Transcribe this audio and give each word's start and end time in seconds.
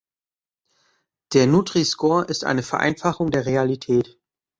Der 1.33 1.45
Nutriscore 1.45 2.25
ist 2.25 2.43
eine 2.43 2.63
Vereinfachung 2.63 3.29
der 3.29 3.45
Realität. 3.45 4.17